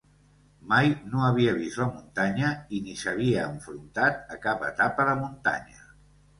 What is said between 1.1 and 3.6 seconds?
no havia vist la muntanya i ni s'havia